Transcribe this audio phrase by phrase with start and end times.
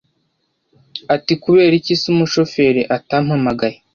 [1.15, 3.77] atiKubera iki se umushoferi atampamagaye